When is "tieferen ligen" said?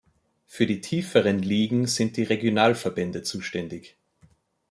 0.81-1.85